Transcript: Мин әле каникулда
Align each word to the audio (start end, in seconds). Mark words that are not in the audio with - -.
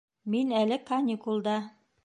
Мин 0.35 0.55
әле 0.61 0.79
каникулда 0.89 1.57